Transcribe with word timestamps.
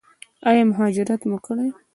ایا 0.49 0.63
مهاجرت 0.71 1.21
مو 1.29 1.37
کړی؟ 1.45 1.69